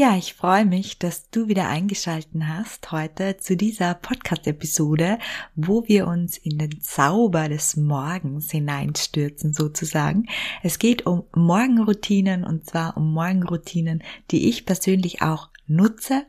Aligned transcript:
Ja, 0.00 0.16
ich 0.16 0.32
freue 0.32 0.64
mich, 0.64 0.98
dass 0.98 1.28
du 1.28 1.48
wieder 1.48 1.68
eingeschalten 1.68 2.48
hast 2.48 2.90
heute 2.90 3.36
zu 3.36 3.54
dieser 3.54 3.92
Podcast-Episode, 3.92 5.18
wo 5.56 5.86
wir 5.88 6.06
uns 6.06 6.38
in 6.38 6.56
den 6.56 6.80
Zauber 6.80 7.50
des 7.50 7.76
Morgens 7.76 8.50
hineinstürzen 8.50 9.52
sozusagen. 9.52 10.26
Es 10.62 10.78
geht 10.78 11.04
um 11.04 11.24
Morgenroutinen 11.34 12.44
und 12.44 12.64
zwar 12.64 12.96
um 12.96 13.12
Morgenroutinen, 13.12 14.02
die 14.30 14.48
ich 14.48 14.64
persönlich 14.64 15.20
auch 15.20 15.50
nutze, 15.70 16.26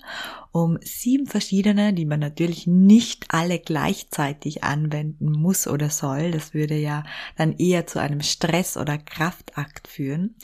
um 0.52 0.77
sieben 0.81 1.26
verschiedene, 1.27 1.94
die 1.94 2.05
man 2.05 2.20
natürlich 2.20 2.68
nicht 2.68 3.26
alle 3.30 3.59
gleichzeitig 3.59 4.63
anwenden 4.63 5.32
muss 5.32 5.68
oder 5.68 5.90
soll. 5.90 6.32
Das 6.32 6.54
würde 6.54 6.77
ja 6.77 7.04
dann 7.38 7.54
eher 7.58 7.88
zu 7.88 7.99
einem 7.99 8.22
Stress- 8.22 8.77
oder 8.77 8.98
Kraftakt 8.98 9.88
führen, 9.88 10.35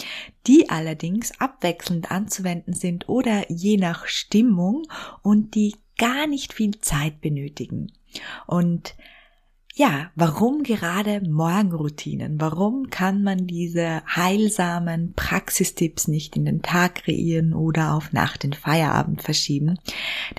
die 0.47 0.69
allerdings 0.69 1.39
abwechselnd 1.39 2.11
anzuwenden 2.11 2.73
sind 2.73 3.07
oder 3.07 3.49
je 3.51 3.77
nach 3.77 4.07
Stimmung 4.07 4.83
und 5.21 5.55
die 5.55 5.75
gar 5.97 6.27
nicht 6.27 6.53
viel 6.53 6.79
Zeit 6.79 7.21
benötigen. 7.21 7.91
Und 8.45 8.95
ja, 9.77 10.09
warum 10.15 10.63
gerade 10.63 11.21
Morgenroutinen? 11.29 12.41
Warum 12.41 12.89
kann 12.89 13.21
man 13.21 13.45
diese 13.45 14.01
heilsamen 14.07 15.13
Praxistipps 15.13 16.07
nicht 16.07 16.35
in 16.35 16.45
den 16.45 16.63
Tag 16.63 17.03
kreieren 17.03 17.53
oder 17.53 17.93
auf 17.93 18.11
nach 18.11 18.37
den 18.37 18.53
Feierabend 18.53 19.21
verschieben? 19.21 19.77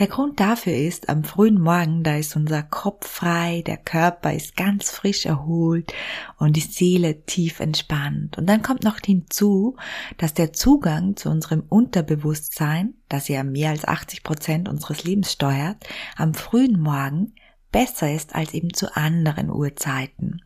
Der 0.00 0.08
Grund 0.08 0.40
dafür 0.40 0.74
ist, 0.74 1.08
am 1.08 1.22
frühen 1.22 1.60
Morgen, 1.60 2.02
da 2.02 2.16
ist 2.16 2.34
unser 2.34 2.64
Kopf 2.64 3.06
frei, 3.06 3.62
der 3.64 3.76
Körper 3.76 4.34
ist 4.34 4.56
ganz 4.56 4.90
frisch 4.90 5.24
erholt 5.24 5.94
und 6.38 6.56
die 6.56 6.60
Seele 6.60 7.24
tief 7.24 7.60
entspannt. 7.60 8.38
Und 8.38 8.46
dann 8.46 8.62
kommt 8.62 8.82
noch 8.82 8.98
hinzu, 8.98 9.76
dass 10.16 10.34
der 10.34 10.52
Zugang 10.52 11.14
zu 11.14 11.30
unserem 11.30 11.62
Unterbewusstsein, 11.68 12.94
das 13.08 13.28
ja 13.28 13.44
mehr 13.44 13.70
als 13.70 13.86
80 13.86 14.24
Prozent 14.24 14.68
unseres 14.68 15.04
Lebens 15.04 15.30
steuert, 15.30 15.76
am 16.16 16.34
frühen 16.34 16.80
Morgen 16.80 17.34
besser 17.70 18.12
ist 18.12 18.34
als 18.34 18.54
eben 18.54 18.72
zu 18.72 18.94
anderen 18.96 19.50
Uhrzeiten. 19.50 20.42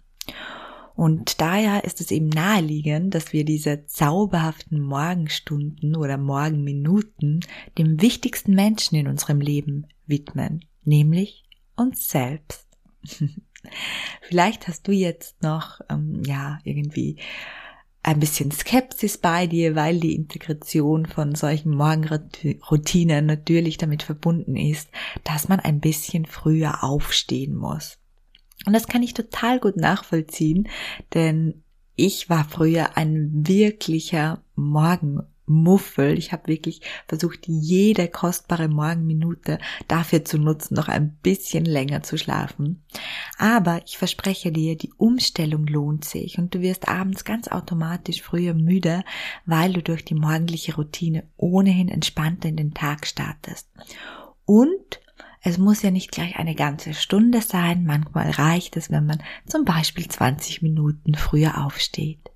Und 0.94 1.40
daher 1.40 1.84
ist 1.84 2.00
es 2.00 2.10
eben 2.10 2.28
naheliegend, 2.28 3.14
dass 3.14 3.32
wir 3.32 3.44
diese 3.44 3.86
zauberhaften 3.86 4.80
Morgenstunden 4.80 5.96
oder 5.96 6.18
Morgenminuten 6.18 7.40
dem 7.78 8.00
wichtigsten 8.02 8.54
Menschen 8.54 8.96
in 8.96 9.08
unserem 9.08 9.40
Leben 9.40 9.86
widmen, 10.06 10.64
nämlich 10.84 11.44
uns 11.76 12.08
selbst. 12.08 12.66
Vielleicht 14.22 14.68
hast 14.68 14.86
du 14.86 14.92
jetzt 14.92 15.42
noch, 15.42 15.80
ähm, 15.88 16.22
ja, 16.26 16.58
irgendwie 16.64 17.16
ein 18.02 18.18
bisschen 18.18 18.50
Skepsis 18.50 19.18
bei 19.18 19.46
dir, 19.46 19.76
weil 19.76 20.00
die 20.00 20.14
Integration 20.14 21.06
von 21.06 21.34
solchen 21.34 21.70
Morgenroutinen 21.70 23.26
natürlich 23.26 23.78
damit 23.78 24.02
verbunden 24.02 24.56
ist, 24.56 24.88
dass 25.24 25.48
man 25.48 25.60
ein 25.60 25.80
bisschen 25.80 26.26
früher 26.26 26.82
aufstehen 26.82 27.54
muss. 27.54 27.98
Und 28.66 28.72
das 28.72 28.88
kann 28.88 29.02
ich 29.02 29.14
total 29.14 29.60
gut 29.60 29.76
nachvollziehen, 29.76 30.68
denn 31.14 31.62
ich 31.94 32.28
war 32.28 32.44
früher 32.44 32.96
ein 32.96 33.46
wirklicher 33.46 34.42
Morgen 34.54 35.20
Muffel. 35.46 36.16
Ich 36.18 36.32
habe 36.32 36.48
wirklich 36.48 36.80
versucht, 37.06 37.46
jede 37.46 38.08
kostbare 38.08 38.68
Morgenminute 38.68 39.58
dafür 39.88 40.24
zu 40.24 40.38
nutzen, 40.38 40.74
noch 40.74 40.88
ein 40.88 41.16
bisschen 41.22 41.64
länger 41.64 42.02
zu 42.02 42.16
schlafen. 42.16 42.82
Aber 43.42 43.82
ich 43.84 43.98
verspreche 43.98 44.52
dir, 44.52 44.76
die 44.76 44.92
Umstellung 44.92 45.66
lohnt 45.66 46.04
sich 46.04 46.38
und 46.38 46.54
du 46.54 46.60
wirst 46.60 46.86
abends 46.86 47.24
ganz 47.24 47.48
automatisch 47.48 48.22
früher 48.22 48.54
müde, 48.54 49.02
weil 49.46 49.72
du 49.72 49.82
durch 49.82 50.04
die 50.04 50.14
morgendliche 50.14 50.76
Routine 50.76 51.24
ohnehin 51.36 51.88
entspannter 51.88 52.48
in 52.48 52.54
den 52.54 52.72
Tag 52.72 53.04
startest. 53.04 53.68
Und 54.44 55.00
es 55.40 55.58
muss 55.58 55.82
ja 55.82 55.90
nicht 55.90 56.12
gleich 56.12 56.36
eine 56.36 56.54
ganze 56.54 56.94
Stunde 56.94 57.42
sein, 57.42 57.82
manchmal 57.82 58.30
reicht 58.30 58.76
es, 58.76 58.92
wenn 58.92 59.06
man 59.06 59.20
zum 59.44 59.64
Beispiel 59.64 60.06
20 60.06 60.62
Minuten 60.62 61.16
früher 61.16 61.66
aufsteht. 61.66 62.30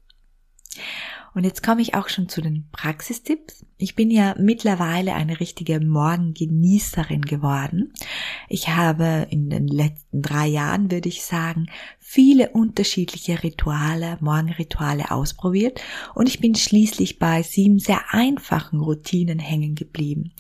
Und 1.37 1.45
jetzt 1.45 1.63
komme 1.63 1.83
ich 1.83 1.95
auch 1.95 2.09
schon 2.09 2.31
zu 2.31 2.41
den 2.41 2.67
Praxistipps. 2.73 3.67
Ich 3.77 3.95
bin 3.95 4.11
ja 4.11 4.35
mittlerweile 4.39 5.13
eine 5.13 5.39
richtige 5.39 5.79
Morgengenießerin 5.81 7.21
geworden. 7.21 7.93
Ich 8.49 8.71
habe 8.71 9.27
in 9.29 9.51
den 9.51 9.69
letzten 9.69 10.23
drei 10.23 10.47
Jahren, 10.47 10.91
würde 10.91 11.11
ich 11.11 11.25
sagen, 11.25 11.67
viele 11.99 12.49
unterschiedliche 12.53 13.43
Rituale, 13.43 14.17
Morgenrituale 14.23 15.11
ausprobiert 15.11 15.83
und 16.15 16.27
ich 16.27 16.41
bin 16.41 16.55
schließlich 16.55 17.19
bei 17.19 17.43
sieben 17.43 17.81
sehr 17.81 18.15
einfachen 18.15 18.81
Routinen 18.81 19.39
hängen 19.39 19.75
geblieben. 19.75 20.33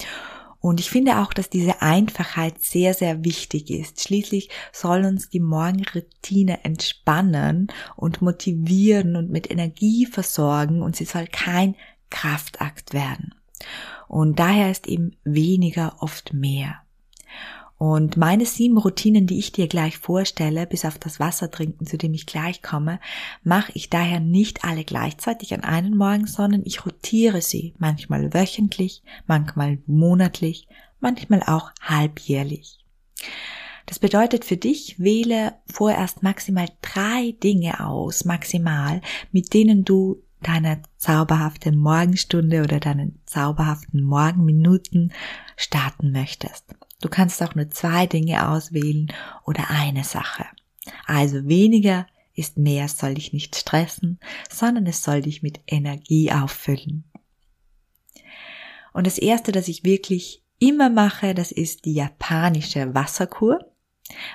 Und 0.66 0.80
ich 0.80 0.90
finde 0.90 1.20
auch, 1.20 1.32
dass 1.32 1.48
diese 1.48 1.80
Einfachheit 1.80 2.60
sehr, 2.60 2.92
sehr 2.92 3.24
wichtig 3.24 3.70
ist. 3.70 4.02
Schließlich 4.02 4.50
soll 4.72 5.04
uns 5.04 5.28
die 5.28 5.38
Morgenroutine 5.38 6.64
entspannen 6.64 7.68
und 7.94 8.20
motivieren 8.20 9.14
und 9.14 9.30
mit 9.30 9.48
Energie 9.48 10.06
versorgen 10.06 10.82
und 10.82 10.96
sie 10.96 11.04
soll 11.04 11.28
kein 11.28 11.76
Kraftakt 12.10 12.94
werden. 12.94 13.36
Und 14.08 14.40
daher 14.40 14.72
ist 14.72 14.88
eben 14.88 15.12
weniger 15.22 15.98
oft 16.00 16.32
mehr. 16.32 16.82
Und 17.78 18.16
meine 18.16 18.46
sieben 18.46 18.78
Routinen, 18.78 19.26
die 19.26 19.38
ich 19.38 19.52
dir 19.52 19.68
gleich 19.68 19.98
vorstelle, 19.98 20.66
bis 20.66 20.86
auf 20.86 20.98
das 20.98 21.20
Wasser 21.20 21.50
trinken, 21.50 21.84
zu 21.84 21.98
dem 21.98 22.14
ich 22.14 22.24
gleich 22.24 22.62
komme, 22.62 23.00
mache 23.42 23.72
ich 23.74 23.90
daher 23.90 24.18
nicht 24.18 24.64
alle 24.64 24.84
gleichzeitig 24.84 25.52
an 25.52 25.62
einem 25.62 25.96
Morgen, 25.96 26.26
sondern 26.26 26.62
ich 26.64 26.86
rotiere 26.86 27.42
sie, 27.42 27.74
manchmal 27.78 28.32
wöchentlich, 28.32 29.02
manchmal 29.26 29.78
monatlich, 29.86 30.68
manchmal 31.00 31.42
auch 31.42 31.70
halbjährlich. 31.82 32.78
Das 33.84 33.98
bedeutet 33.98 34.44
für 34.44 34.56
dich, 34.56 34.98
wähle 34.98 35.54
vorerst 35.70 36.22
maximal 36.22 36.68
drei 36.80 37.36
Dinge 37.42 37.86
aus, 37.86 38.24
maximal, 38.24 39.02
mit 39.32 39.52
denen 39.52 39.84
du 39.84 40.22
deine 40.42 40.82
zauberhafte 40.96 41.72
Morgenstunde 41.72 42.62
oder 42.62 42.80
deinen 42.80 43.20
zauberhaften 43.26 44.02
Morgenminuten 44.02 45.12
starten 45.56 46.10
möchtest. 46.10 46.74
Du 47.06 47.10
kannst 47.10 47.40
auch 47.40 47.54
nur 47.54 47.70
zwei 47.70 48.08
Dinge 48.08 48.48
auswählen 48.48 49.12
oder 49.44 49.70
eine 49.70 50.02
Sache. 50.02 50.44
Also 51.06 51.46
weniger 51.46 52.08
ist 52.34 52.58
mehr, 52.58 52.88
soll 52.88 53.14
dich 53.14 53.32
nicht 53.32 53.54
stressen, 53.54 54.18
sondern 54.50 54.86
es 54.86 55.04
soll 55.04 55.22
dich 55.22 55.40
mit 55.40 55.60
Energie 55.68 56.32
auffüllen. 56.32 57.04
Und 58.92 59.06
das 59.06 59.18
erste, 59.18 59.52
das 59.52 59.68
ich 59.68 59.84
wirklich 59.84 60.42
immer 60.58 60.90
mache, 60.90 61.32
das 61.32 61.52
ist 61.52 61.84
die 61.84 61.94
japanische 61.94 62.92
Wasserkur. 62.92 63.60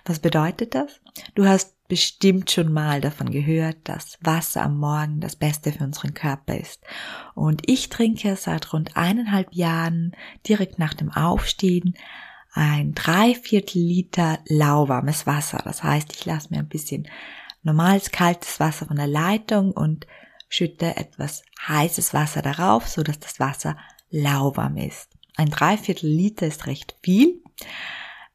Was 0.05 0.19
bedeutet 0.19 0.73
das? 0.73 1.01
Du 1.35 1.45
hast 1.45 1.75
bestimmt 1.89 2.51
schon 2.51 2.71
mal 2.71 3.01
davon 3.01 3.31
gehört, 3.31 3.79
dass 3.83 4.17
Wasser 4.21 4.61
am 4.61 4.77
Morgen 4.77 5.19
das 5.19 5.35
Beste 5.35 5.73
für 5.73 5.83
unseren 5.83 6.13
Körper 6.13 6.57
ist. 6.57 6.81
Und 7.35 7.69
ich 7.69 7.89
trinke 7.89 8.37
seit 8.37 8.71
rund 8.71 8.95
eineinhalb 8.95 9.53
Jahren 9.53 10.15
direkt 10.47 10.79
nach 10.79 10.93
dem 10.93 11.11
Aufstehen 11.11 11.95
ein 12.51 12.93
Dreiviertel 12.93 13.81
Liter 13.81 14.39
lauwarmes 14.47 15.25
Wasser. 15.25 15.61
Das 15.63 15.83
heißt, 15.83 16.13
ich 16.13 16.25
lasse 16.25 16.49
mir 16.51 16.59
ein 16.59 16.67
bisschen 16.67 17.07
normales 17.63 18.11
kaltes 18.11 18.59
Wasser 18.59 18.87
von 18.87 18.97
der 18.97 19.07
Leitung 19.07 19.71
und 19.71 20.07
schütte 20.49 20.97
etwas 20.97 21.43
heißes 21.67 22.13
Wasser 22.13 22.41
darauf, 22.41 22.87
so 22.87 23.03
dass 23.03 23.19
das 23.19 23.39
Wasser 23.39 23.77
lauwarm 24.09 24.77
ist. 24.77 25.09
Ein 25.37 25.49
Dreiviertel 25.49 26.09
Liter 26.09 26.47
ist 26.47 26.67
recht 26.67 26.95
viel. 27.01 27.41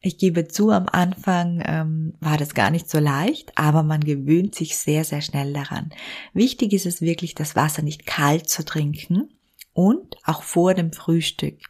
Ich 0.01 0.19
gebe 0.19 0.47
zu, 0.47 0.71
am 0.71 0.87
Anfang 0.91 1.63
ähm, 1.67 2.15
war 2.21 2.39
das 2.39 2.55
gar 2.55 2.71
nicht 2.71 2.89
so 2.89 2.99
leicht, 2.99 3.53
aber 3.57 3.83
man 3.83 4.03
gewöhnt 4.03 4.55
sich 4.55 4.77
sehr, 4.77 5.05
sehr 5.05 5.21
schnell 5.21 5.53
daran. 5.53 5.91
Wichtig 6.33 6.73
ist 6.73 6.87
es 6.87 7.01
wirklich, 7.01 7.35
das 7.35 7.57
Wasser 7.57 7.83
nicht 7.83 8.07
kalt 8.07 8.49
zu 8.49 8.65
trinken, 8.65 9.36
und 9.77 10.17
auch 10.25 10.43
vor 10.43 10.73
dem 10.73 10.91
Frühstück. 10.91 11.61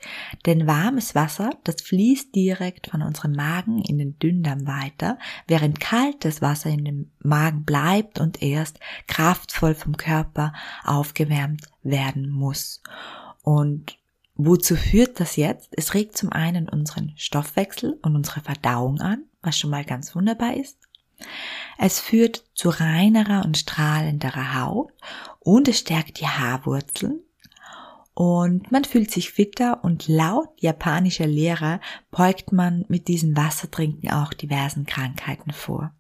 Denn 0.47 0.69
warmes 0.69 1.17
Wasser, 1.17 1.50
das 1.64 1.82
fließt 1.82 2.32
direkt 2.32 2.87
von 2.87 3.03
unserem 3.03 3.32
Magen 3.32 3.82
in 3.82 3.99
den 3.99 4.17
Dünndarm 4.20 4.64
weiter, 4.69 5.19
während 5.49 5.81
kaltes 5.81 6.41
Wasser 6.41 6.70
in 6.70 6.85
dem 6.85 7.11
Magen 7.19 7.64
bleibt 7.64 8.20
und 8.20 8.43
erst 8.43 8.79
kraftvoll 9.08 9.75
vom 9.75 9.97
Körper 9.97 10.53
aufgewärmt 10.85 11.62
werden 11.82 12.31
muss. 12.31 12.81
Und 13.43 13.99
wozu 14.37 14.76
führt 14.76 15.19
das 15.19 15.35
jetzt? 15.35 15.70
Es 15.73 15.94
regt 15.94 16.17
zum 16.17 16.31
einen 16.31 16.69
unseren 16.69 17.12
Stoffwechsel 17.17 17.99
und 18.03 18.14
unsere 18.14 18.41
Verdauung 18.41 19.00
an, 19.00 19.25
was 19.43 19.58
schon 19.58 19.70
mal 19.70 19.85
ganz 19.85 20.14
wunderbar 20.14 20.55
ist. 20.55 20.79
Es 21.76 21.99
führt 21.99 22.44
zu 22.55 22.69
reinerer 22.69 23.44
und 23.44 23.58
strahlenderer 23.58 24.61
Haut 24.61 24.93
und 25.41 25.67
es 25.67 25.81
stärkt 25.81 26.20
die 26.20 26.29
Haarwurzeln. 26.29 27.20
Und 28.19 28.73
man 28.73 28.85
fühlt 28.85 29.11
sich 29.11 29.31
fitter 29.31 29.85
und 29.85 30.09
laut 30.09 30.49
japanischer 30.57 31.27
Lehrer 31.27 31.81
beugt 32.11 32.51
man 32.51 32.87
mit 32.89 33.09
diesem 33.09 33.37
Wassertrinken 33.37 34.11
auch 34.11 34.33
diversen 34.33 34.87
Krankheiten 34.87 35.51
vor. 35.51 35.93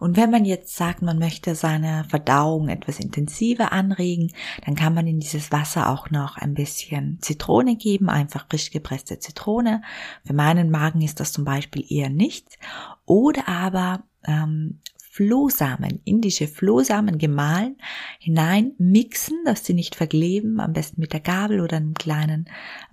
Und 0.00 0.16
wenn 0.16 0.32
man 0.32 0.44
jetzt 0.44 0.74
sagt, 0.74 1.00
man 1.00 1.20
möchte 1.20 1.54
seine 1.54 2.02
Verdauung 2.08 2.68
etwas 2.68 2.98
intensiver 2.98 3.70
anregen, 3.70 4.32
dann 4.66 4.74
kann 4.74 4.94
man 4.94 5.06
in 5.06 5.20
dieses 5.20 5.52
Wasser 5.52 5.88
auch 5.88 6.10
noch 6.10 6.38
ein 6.38 6.54
bisschen 6.54 7.18
Zitrone 7.20 7.76
geben, 7.76 8.08
einfach 8.08 8.48
frisch 8.50 8.72
gepresste 8.72 9.20
Zitrone. 9.20 9.82
Für 10.24 10.34
meinen 10.34 10.70
Magen 10.70 11.02
ist 11.02 11.20
das 11.20 11.32
zum 11.32 11.44
Beispiel 11.44 11.84
eher 11.88 12.10
nichts. 12.10 12.58
Oder 13.06 13.48
aber 13.48 14.02
ähm, 14.26 14.80
Flohsamen, 15.18 16.00
indische 16.04 16.46
Flohsamen 16.46 17.18
gemahlen, 17.18 17.76
hinein 18.20 18.74
mixen, 18.78 19.36
dass 19.44 19.64
sie 19.64 19.74
nicht 19.74 19.96
verkleben, 19.96 20.60
am 20.60 20.72
besten 20.72 21.00
mit 21.00 21.12
der 21.12 21.18
Gabel 21.18 21.60
oder 21.60 21.78
einem 21.78 21.94
kleinen 21.94 22.48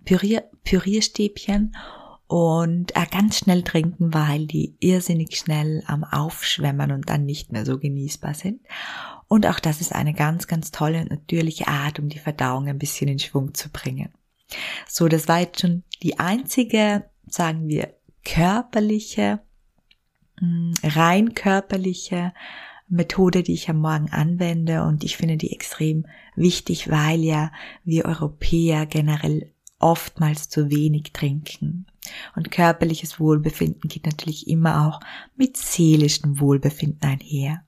Pürier, 0.06 0.50
Pürierstäbchen 0.64 1.76
und 2.26 2.96
äh, 2.96 3.06
ganz 3.12 3.38
schnell 3.38 3.62
trinken, 3.62 4.12
weil 4.12 4.48
die 4.48 4.76
irrsinnig 4.80 5.38
schnell 5.38 5.84
am 5.86 6.04
Aufschwemmen 6.04 6.92
und 6.92 7.08
dann 7.12 7.26
nicht 7.26 7.52
mehr 7.52 7.64
so 7.64 7.78
genießbar 7.78 8.34
sind. 8.34 8.62
Und 9.28 9.46
auch 9.46 9.60
das 9.60 9.80
ist 9.80 9.94
eine 9.94 10.16
ganz, 10.16 10.48
ganz 10.48 10.72
tolle 10.72 11.02
und 11.02 11.12
natürliche 11.12 11.68
Art, 11.68 12.00
um 12.00 12.10
die 12.10 12.18
Verdauung 12.18 12.68
ein 12.68 12.80
bisschen 12.80 13.08
in 13.08 13.20
Schwung 13.20 13.54
zu 13.54 13.70
bringen. 13.70 14.10
So, 14.88 15.08
das 15.08 15.28
war 15.28 15.42
jetzt 15.42 15.62
schon 15.62 15.84
die 16.02 16.18
einzige, 16.18 17.06
sagen 17.28 17.68
wir, 17.68 17.94
körperliche, 18.24 19.42
rein 20.84 21.34
körperliche 21.34 22.34
Methode, 22.88 23.44
die 23.44 23.54
ich 23.54 23.70
am 23.70 23.78
Morgen 23.78 24.12
anwende 24.12 24.84
und 24.84 25.04
ich 25.04 25.18
finde 25.18 25.38
die 25.38 25.52
extrem 25.52 26.06
wichtig, 26.36 26.90
weil 26.90 27.22
ja 27.22 27.52
wir 27.84 28.06
Europäer 28.06 28.86
generell 28.86 29.52
oftmals 29.80 30.50
zu 30.50 30.70
wenig 30.70 31.12
trinken. 31.14 31.88
Und 32.36 32.52
körperliches 32.52 33.20
Wohlbefinden 33.20 33.90
geht 33.90 34.06
natürlich 34.06 34.48
immer 34.48 34.88
auch 34.88 35.00
mit 35.36 35.58
seelischem 35.58 36.40
Wohlbefinden 36.40 37.02
einher. 37.02 37.66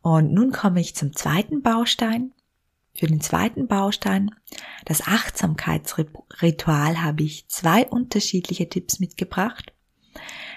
Und 0.00 0.32
nun 0.32 0.52
komme 0.52 0.80
ich 0.80 0.94
zum 0.94 1.14
zweiten 1.14 1.62
Baustein. 1.62 2.32
Für 2.96 3.06
den 3.06 3.20
zweiten 3.20 3.66
Baustein, 3.66 4.30
das 4.84 5.02
Achtsamkeitsritual, 5.02 7.02
habe 7.02 7.24
ich 7.24 7.48
zwei 7.48 7.86
unterschiedliche 7.86 8.68
Tipps 8.68 9.00
mitgebracht. 9.00 9.73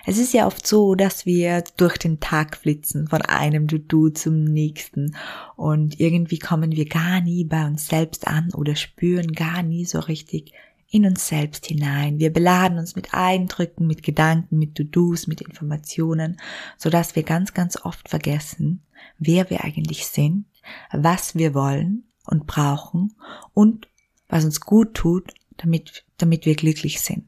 Es 0.06 0.18
ist 0.18 0.33
ja 0.33 0.48
oft 0.48 0.65
so, 0.65 0.95
dass 0.95 1.25
wir 1.25 1.63
durch 1.75 1.98
den 1.98 2.19
Tag 2.19 2.56
flitzen, 2.56 3.07
von 3.07 3.21
einem 3.24 3.68
To-Do 3.68 4.09
zum 4.09 4.45
nächsten 4.45 5.15
und 5.56 6.00
irgendwie 6.00 6.39
kommen 6.39 6.71
wir 6.71 6.86
gar 6.86 7.19
nie 7.19 7.44
bei 7.44 7.65
uns 7.65 7.88
selbst 7.88 8.27
an 8.27 8.54
oder 8.54 8.75
spüren 8.75 9.33
gar 9.33 9.63
nie 9.63 9.86
so 9.86 10.00
richtig 10.00 10.54
in 10.89 11.06
uns 11.06 11.27
selbst 11.27 11.65
hinein. 11.65 12.19
Wir 12.19 12.31
beladen 12.31 12.77
uns 12.77 12.95
mit 12.95 13.13
Eindrücken, 13.13 13.88
mit 13.88 14.04
Gedanken, 14.04 14.57
mit 14.57 14.75
To-Dos, 14.75 15.27
mit 15.27 15.42
Informationen, 15.42 16.38
so 16.77 16.89
dass 16.89 17.15
wir 17.15 17.24
ganz, 17.24 17.53
ganz 17.53 17.77
oft 17.83 18.07
vergessen, 18.07 18.81
wer 19.19 19.50
wir 19.50 19.63
eigentlich 19.63 20.07
sind, 20.07 20.45
was 20.94 21.36
wir 21.36 21.53
wollen 21.53 22.03
und 22.25 22.48
brauchen 22.48 23.13
und 23.53 23.88
was 24.30 24.45
uns 24.45 24.62
gut 24.62 24.94
tut, 24.94 25.33
damit, 25.57 26.06
damit 26.18 26.45
wir 26.45 26.56
glücklich 26.56 27.01
sind. 27.01 27.25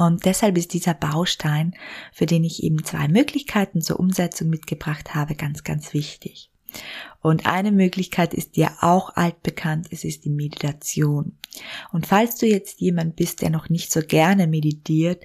Und 0.00 0.24
deshalb 0.24 0.56
ist 0.56 0.72
dieser 0.72 0.94
Baustein, 0.94 1.74
für 2.10 2.24
den 2.24 2.42
ich 2.42 2.62
eben 2.62 2.82
zwei 2.84 3.06
Möglichkeiten 3.06 3.82
zur 3.82 4.00
Umsetzung 4.00 4.48
mitgebracht 4.48 5.14
habe, 5.14 5.34
ganz, 5.34 5.62
ganz 5.62 5.92
wichtig. 5.92 6.50
Und 7.20 7.44
eine 7.44 7.70
Möglichkeit 7.70 8.32
ist 8.32 8.56
dir 8.56 8.70
auch 8.80 9.14
altbekannt, 9.14 9.88
es 9.90 10.04
ist 10.04 10.24
die 10.24 10.30
Meditation. 10.30 11.36
Und 11.92 12.06
falls 12.06 12.36
du 12.36 12.46
jetzt 12.46 12.80
jemand 12.80 13.16
bist, 13.16 13.42
der 13.42 13.50
noch 13.50 13.68
nicht 13.68 13.92
so 13.92 14.00
gerne 14.00 14.46
meditiert, 14.46 15.22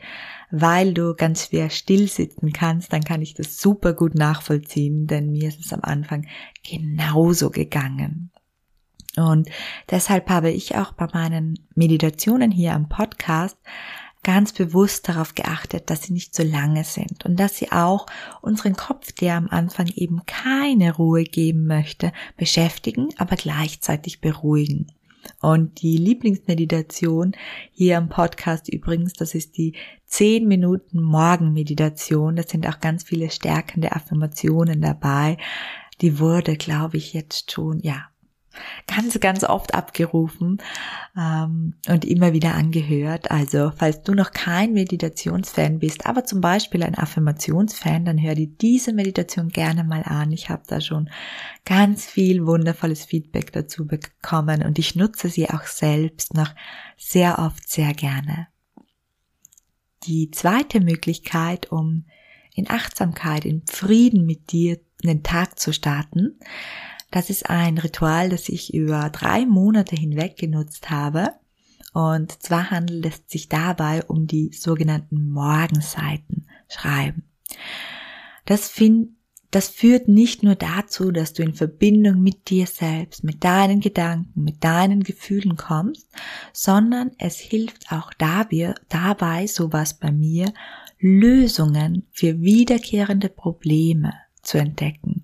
weil 0.52 0.94
du 0.94 1.16
ganz 1.16 1.48
schwer 1.48 1.70
still 1.70 2.10
sitzen 2.10 2.52
kannst, 2.52 2.92
dann 2.92 3.06
kann 3.06 3.22
ich 3.22 3.34
das 3.34 3.60
super 3.60 3.94
gut 3.94 4.14
nachvollziehen, 4.14 5.08
denn 5.08 5.32
mir 5.32 5.48
ist 5.48 5.64
es 5.64 5.72
am 5.72 5.84
Anfang 5.84 6.28
genauso 6.70 7.50
gegangen. 7.50 8.30
Und 9.16 9.50
deshalb 9.90 10.30
habe 10.30 10.52
ich 10.52 10.76
auch 10.76 10.92
bei 10.92 11.08
meinen 11.14 11.58
Meditationen 11.76 12.52
hier 12.52 12.74
am 12.74 12.90
Podcast 12.90 13.58
ganz 14.26 14.52
bewusst 14.54 15.08
darauf 15.08 15.36
geachtet, 15.36 15.90
dass 15.90 16.04
sie 16.04 16.14
nicht 16.14 16.34
so 16.34 16.44
lange 16.44 16.84
sind 16.84 17.24
und 17.26 17.40
dass 17.40 17.58
sie 17.58 17.72
auch 17.72 18.08
unseren 18.42 18.76
Kopf, 18.76 19.12
der 19.12 19.36
am 19.36 19.48
Anfang 19.50 19.88
eben 19.96 20.26
keine 20.26 20.96
Ruhe 20.96 21.24
geben 21.24 21.68
möchte, 21.68 22.12
beschäftigen, 22.36 23.10
aber 23.18 23.36
gleichzeitig 23.36 24.22
beruhigen. 24.22 24.88
Und 25.42 25.82
die 25.82 25.98
Lieblingsmeditation 25.98 27.36
hier 27.72 27.98
im 27.98 28.10
Podcast 28.10 28.68
übrigens, 28.68 29.14
das 29.14 29.36
ist 29.36 29.58
die 29.58 29.74
10 30.08 30.48
Minuten 30.48 31.02
Morgenmeditation. 31.02 32.36
Da 32.36 32.44
sind 32.44 32.68
auch 32.68 32.80
ganz 32.80 33.04
viele 33.04 33.30
stärkende 33.30 33.92
Affirmationen 33.92 34.82
dabei. 34.82 35.38
Die 36.02 36.20
wurde, 36.20 36.58
glaube 36.58 36.98
ich, 36.98 37.14
jetzt 37.14 37.52
schon, 37.52 37.80
ja, 37.80 38.08
ganz, 38.88 39.20
ganz 39.20 39.44
oft 39.44 39.74
abgerufen 39.74 40.62
ähm, 41.18 41.74
und 41.88 42.06
immer 42.06 42.34
wieder 42.34 42.56
angehört. 42.56 43.32
Also 43.32 43.72
falls 43.76 44.02
du 44.04 44.14
noch 44.14 44.32
kein 44.32 44.74
Meditationsfan 44.74 45.80
bist, 45.80 46.06
aber 46.06 46.26
zum 46.26 46.42
Beispiel 46.42 46.84
ein 46.84 46.98
Affirmationsfan, 46.98 48.06
dann 48.06 48.22
hör 48.22 48.36
dir 48.36 48.48
diese 48.48 48.94
Meditation 48.94 49.50
gerne 49.50 49.84
mal 49.84 50.04
an. 50.04 50.32
Ich 50.32 50.50
habe 50.50 50.64
da 50.68 50.82
schon 50.82 51.10
ganz 51.66 52.06
viel 52.06 52.46
wundervolles 52.46 53.06
Feedback 53.06 53.52
dazu 53.52 53.88
bekommen 53.88 54.64
und 54.64 54.80
ich 54.80 54.96
nutze 54.96 55.30
sie 55.30 55.50
auch 55.50 55.64
selbst 55.64 56.34
noch 56.34 56.54
sehr 56.98 57.40
oft 57.40 57.68
sehr 57.70 57.94
gerne. 57.94 58.48
Die 60.04 60.30
zweite 60.32 60.82
Möglichkeit, 60.82 61.72
um 61.72 62.06
in 62.54 62.70
Achtsamkeit, 62.70 63.46
in 63.46 63.64
Frieden 63.66 64.26
mit 64.26 64.52
dir 64.52 64.80
den 65.04 65.24
Tag 65.24 65.60
zu 65.60 65.74
starten, 65.74 66.40
das 67.16 67.30
ist 67.30 67.50
ein 67.50 67.78
Ritual, 67.78 68.28
das 68.28 68.50
ich 68.50 68.74
über 68.74 69.10
drei 69.10 69.46
Monate 69.46 69.96
hinweg 69.96 70.36
genutzt 70.36 70.90
habe. 70.90 71.30
Und 71.94 72.44
zwar 72.44 72.72
handelt 72.72 73.06
es 73.06 73.22
sich 73.28 73.48
dabei 73.48 74.04
um 74.04 74.28
die 74.28 74.52
sogenannten 74.52 75.30
Morgenseiten 75.30 76.46
schreiben. 76.68 77.24
Das, 78.44 78.68
find, 78.68 79.12
das 79.50 79.70
führt 79.70 80.10
nicht 80.10 80.44
nur 80.44 80.56
dazu, 80.56 81.14
dass 81.14 81.32
du 81.32 81.42
in 81.42 81.54
Verbindung 81.54 82.22
mit 82.22 82.50
dir 82.50 82.68
selbst, 82.68 83.24
mit 83.24 83.46
deinen 83.46 83.80
Gedanken, 83.80 84.44
mit 84.44 84.62
deinen 84.66 85.02
Gefühlen 85.02 85.56
kommst, 85.56 86.10
sondern 86.52 87.12
es 87.18 87.40
hilft 87.40 87.94
auch 87.94 88.12
dabei, 88.18 88.76
dabei 88.90 89.48
sowas 89.48 89.94
bei 89.94 90.12
mir, 90.12 90.54
Lösungen 91.00 92.08
für 92.12 92.42
wiederkehrende 92.42 93.30
Probleme 93.30 94.12
zu 94.42 94.58
entdecken. 94.58 95.24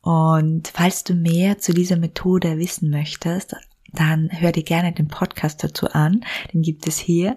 Und 0.00 0.68
falls 0.68 1.04
du 1.04 1.14
mehr 1.14 1.58
zu 1.58 1.72
dieser 1.72 1.96
Methode 1.96 2.58
wissen 2.58 2.90
möchtest, 2.90 3.54
dann 3.92 4.28
hör 4.30 4.52
dir 4.52 4.62
gerne 4.62 4.92
den 4.92 5.08
Podcast 5.08 5.64
dazu 5.64 5.88
an. 5.88 6.24
Den 6.52 6.62
gibt 6.62 6.86
es 6.86 6.98
hier. 6.98 7.36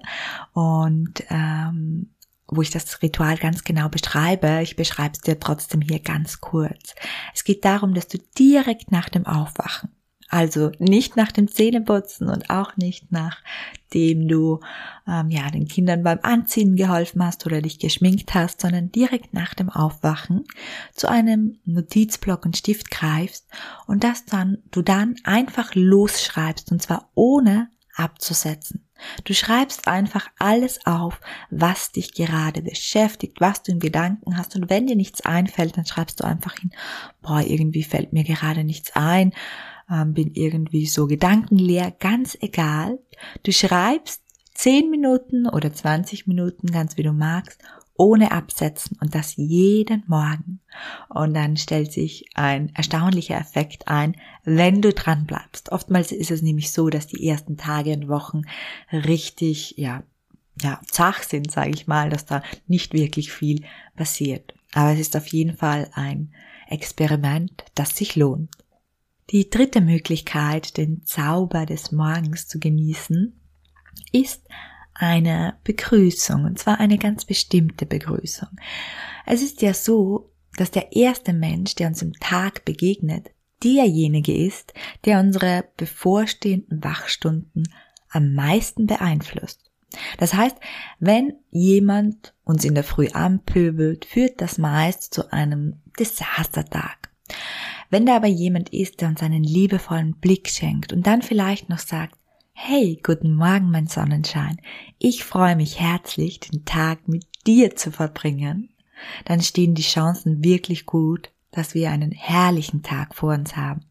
Und 0.54 1.24
ähm, 1.30 2.14
wo 2.52 2.62
ich 2.62 2.70
das 2.70 3.02
Ritual 3.02 3.38
ganz 3.38 3.64
genau 3.64 3.88
beschreibe. 3.88 4.60
Ich 4.62 4.76
beschreibe 4.76 5.14
es 5.14 5.22
dir 5.22 5.40
trotzdem 5.40 5.82
hier 5.82 6.00
ganz 6.00 6.42
kurz. 6.42 6.96
Es 7.34 7.46
geht 7.46 7.64
darum, 7.64 7.94
dass 7.94 8.10
du 8.10 8.18
direkt 8.38 8.92
nach 8.92 9.08
dem 9.08 9.26
Aufwachen 9.26 9.90
also 10.32 10.72
nicht 10.80 11.18
nach 11.18 11.34
dem 11.34 11.50
Zähneputzen 11.50 12.30
und 12.30 12.50
auch 12.50 12.78
nicht 12.78 13.12
nachdem 13.12 14.30
du 14.30 14.62
ähm, 15.06 15.30
ja 15.30 15.50
den 15.50 15.68
Kindern 15.68 16.04
beim 16.04 16.20
Anziehen 16.22 16.78
geholfen 16.78 17.24
hast 17.24 17.46
oder 17.46 17.62
dich 17.62 17.80
geschminkt 17.80 18.34
hast, 18.34 18.62
sondern 18.62 18.94
direkt 18.94 19.34
nach 19.34 19.54
dem 19.54 19.70
Aufwachen 19.70 20.46
zu 20.94 21.10
einem 21.10 21.60
Notizblock 21.66 22.46
und 22.46 22.56
Stift 22.56 22.92
greifst 22.92 23.46
und 23.88 24.06
das 24.06 24.24
dann 24.24 24.60
du 24.72 24.82
dann 24.82 25.16
einfach 25.26 25.76
losschreibst 25.76 26.72
und 26.72 26.82
zwar 26.82 27.10
ohne 27.14 27.70
abzusetzen. 27.94 28.88
Du 29.26 29.34
schreibst 29.34 29.90
einfach 29.90 30.30
alles 30.40 30.86
auf, 30.86 31.20
was 31.50 31.92
dich 31.92 32.14
gerade 32.14 32.62
beschäftigt, 32.62 33.42
was 33.42 33.64
du 33.64 33.74
in 33.74 33.80
Gedanken 33.80 34.38
hast. 34.38 34.56
Und 34.56 34.70
wenn 34.70 34.88
dir 34.88 34.96
nichts 34.96 35.22
einfällt, 35.22 35.76
dann 35.76 35.86
schreibst 35.86 36.22
du 36.22 36.24
einfach 36.24 36.58
hin, 36.58 36.72
boah, 37.22 37.42
irgendwie 37.42 37.84
fällt 37.84 38.14
mir 38.14 38.24
gerade 38.24 38.64
nichts 38.64 38.96
ein 38.96 39.34
bin 40.14 40.32
irgendwie 40.34 40.86
so 40.86 41.08
gedankenleer, 41.08 41.92
ganz 41.92 42.38
egal. 42.42 43.00
Du 43.44 43.52
schreibst 43.52 44.22
10 44.56 44.90
Minuten 44.90 45.48
oder 45.48 45.74
20 45.74 46.28
Minuten, 46.28 46.68
ganz 46.68 46.98
wie 46.98 47.04
du 47.04 47.14
magst, 47.14 47.62
ohne 47.96 48.32
Absetzen 48.32 48.98
und 49.00 49.14
das 49.14 49.36
jeden 49.36 50.04
Morgen. 50.08 50.60
Und 51.10 51.34
dann 51.34 51.58
stellt 51.58 51.92
sich 51.92 52.26
ein 52.34 52.72
erstaunlicher 52.76 53.38
Effekt 53.38 53.88
ein, 53.88 54.16
wenn 54.44 54.82
du 54.82 54.94
dran 54.94 55.26
bleibst. 55.26 55.72
Oftmals 55.72 56.12
ist 56.12 56.32
es 56.32 56.42
nämlich 56.42 56.72
so, 56.72 56.90
dass 56.90 57.08
die 57.08 57.28
ersten 57.28 57.58
Tage 57.58 57.94
und 57.94 58.08
Wochen 58.08 58.44
richtig, 58.92 59.76
ja, 59.78 60.04
ja, 60.62 60.80
zach 60.86 61.24
sind, 61.24 61.52
sage 61.52 61.72
ich 61.72 61.88
mal, 61.88 62.10
dass 62.10 62.26
da 62.26 62.44
nicht 62.68 62.94
wirklich 62.94 63.32
viel 63.32 63.64
passiert. 63.96 64.54
Aber 64.74 64.92
es 64.94 65.00
ist 65.00 65.16
auf 65.16 65.28
jeden 65.28 65.56
Fall 65.56 65.90
ein 65.94 66.34
Experiment, 66.70 67.64
das 67.76 67.96
sich 67.96 68.16
lohnt. 68.16 68.50
Die 69.30 69.50
dritte 69.50 69.82
Möglichkeit, 69.82 70.78
den 70.78 71.06
Zauber 71.06 71.66
des 71.66 71.92
Morgens 71.92 72.48
zu 72.48 72.60
genießen, 72.60 73.40
ist 74.12 74.48
eine 74.94 75.56
Begrüßung, 75.64 76.46
und 76.46 76.60
zwar 76.60 76.80
eine 76.80 76.98
ganz 76.98 77.26
bestimmte 77.26 77.86
Begrüßung. 77.86 78.50
Es 79.26 79.42
ist 79.42 79.62
ja 79.62 79.74
so, 79.74 80.32
dass 80.58 80.72
der 80.72 80.94
erste 80.94 81.34
Mensch, 81.34 81.76
der 81.76 81.88
uns 81.88 82.02
im 82.02 82.14
Tag 82.14 82.66
begegnet, 82.66 83.32
derjenige 83.64 84.36
ist, 84.36 84.74
der 85.06 85.20
unsere 85.20 85.66
bevorstehenden 85.78 86.84
Wachstunden 86.84 87.64
am 88.10 88.34
meisten 88.34 88.88
beeinflusst. 88.88 89.72
Das 90.18 90.34
heißt, 90.34 90.58
wenn 91.00 91.34
jemand 91.50 92.34
uns 92.44 92.64
in 92.64 92.76
der 92.76 92.84
Früh 92.84 93.10
anpöbelt, 93.10 94.06
führt 94.06 94.42
das 94.42 94.58
meist 94.58 95.14
zu 95.14 95.32
einem 95.32 95.82
Desastertag. 96.00 97.10
Wenn 97.92 98.06
da 98.06 98.16
aber 98.16 98.28
jemand 98.28 98.70
ist, 98.70 99.02
der 99.02 99.10
uns 99.10 99.22
einen 99.22 99.44
liebevollen 99.44 100.16
Blick 100.16 100.50
schenkt 100.50 100.94
und 100.94 101.06
dann 101.06 101.22
vielleicht 101.22 101.70
noch 101.70 101.80
sagt, 101.80 102.18
Hey, 102.54 103.00
guten 103.04 103.36
Morgen, 103.36 103.70
mein 103.70 103.88
Sonnenschein. 103.88 104.62
Ich 104.98 105.24
freue 105.24 105.56
mich 105.56 105.80
herzlich, 105.80 106.40
den 106.40 106.64
Tag 106.64 107.08
mit 107.08 107.26
dir 107.46 107.76
zu 107.76 107.92
verbringen. 107.92 108.70
Dann 109.26 109.42
stehen 109.42 109.76
die 109.76 109.82
Chancen 109.82 110.44
wirklich 110.44 110.86
gut, 110.86 111.32
dass 111.52 111.74
wir 111.74 111.92
einen 111.92 112.12
herrlichen 112.12 112.82
Tag 112.82 113.14
vor 113.14 113.34
uns 113.34 113.58
haben. 113.58 113.82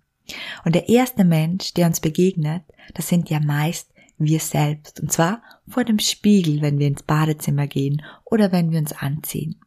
Und 0.64 0.74
der 0.74 0.88
erste 0.88 1.24
Mensch, 1.24 1.74
der 1.74 1.86
uns 1.86 2.00
begegnet, 2.00 2.62
das 2.94 3.08
sind 3.08 3.28
ja 3.28 3.40
meist 3.40 3.92
wir 4.16 4.40
selbst. 4.40 5.00
Und 5.00 5.10
zwar 5.10 5.42
vor 5.66 5.84
dem 5.84 5.98
Spiegel, 5.98 6.62
wenn 6.62 6.78
wir 6.78 6.86
ins 6.86 7.02
Badezimmer 7.02 7.66
gehen 7.66 8.02
oder 8.24 8.52
wenn 8.52 8.70
wir 8.70 8.78
uns 8.78 8.92
anziehen. 8.92 9.60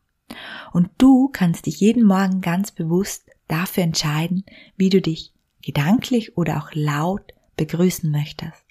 Und 0.71 0.89
du 0.97 1.27
kannst 1.27 1.65
dich 1.65 1.79
jeden 1.79 2.05
Morgen 2.05 2.41
ganz 2.41 2.71
bewusst 2.71 3.22
dafür 3.47 3.83
entscheiden, 3.83 4.45
wie 4.77 4.89
du 4.89 5.01
dich 5.01 5.33
gedanklich 5.62 6.38
oder 6.38 6.57
auch 6.57 6.71
laut 6.73 7.33
begrüßen 7.57 8.09
möchtest. 8.12 8.63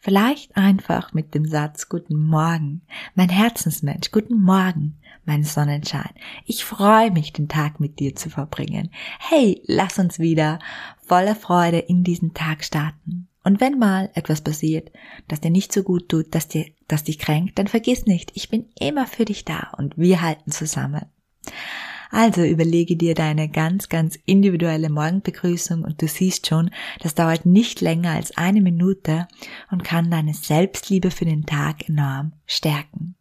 Vielleicht 0.00 0.56
einfach 0.56 1.12
mit 1.12 1.34
dem 1.34 1.46
Satz 1.46 1.88
Guten 1.88 2.16
Morgen, 2.16 2.82
mein 3.14 3.28
Herzensmensch, 3.28 4.10
guten 4.10 4.40
Morgen, 4.40 4.98
mein 5.24 5.44
Sonnenschein. 5.44 6.10
Ich 6.46 6.64
freue 6.64 7.10
mich, 7.10 7.32
den 7.32 7.48
Tag 7.48 7.80
mit 7.80 7.98
dir 7.98 8.14
zu 8.14 8.30
verbringen. 8.30 8.90
Hey, 9.18 9.62
lass 9.66 9.98
uns 9.98 10.18
wieder 10.18 10.58
voller 11.06 11.34
Freude 11.34 11.78
in 11.78 12.04
diesen 12.04 12.34
Tag 12.34 12.64
starten. 12.64 13.28
Und 13.42 13.60
wenn 13.60 13.78
mal 13.78 14.10
etwas 14.14 14.40
passiert, 14.40 14.90
das 15.28 15.40
dir 15.40 15.50
nicht 15.50 15.72
so 15.72 15.82
gut 15.82 16.08
tut, 16.08 16.34
dass 16.34 16.48
dir, 16.48 16.66
das 16.88 17.04
dich 17.04 17.18
kränkt, 17.18 17.58
dann 17.58 17.68
vergiss 17.68 18.06
nicht, 18.06 18.32
ich 18.34 18.48
bin 18.48 18.66
immer 18.78 19.06
für 19.06 19.26
dich 19.26 19.44
da 19.44 19.72
und 19.76 19.98
wir 19.98 20.22
halten 20.22 20.50
zusammen. 20.50 21.06
Also 22.14 22.44
überlege 22.44 22.94
dir 22.94 23.16
deine 23.16 23.48
ganz, 23.48 23.88
ganz 23.88 24.16
individuelle 24.24 24.88
Morgenbegrüßung 24.88 25.82
und 25.82 26.00
du 26.00 26.06
siehst 26.06 26.46
schon, 26.46 26.70
das 27.00 27.16
dauert 27.16 27.44
nicht 27.44 27.80
länger 27.80 28.12
als 28.12 28.36
eine 28.36 28.60
Minute 28.60 29.26
und 29.72 29.82
kann 29.82 30.12
deine 30.12 30.32
Selbstliebe 30.32 31.10
für 31.10 31.24
den 31.24 31.44
Tag 31.44 31.88
enorm 31.88 32.32
stärken. 32.46 33.16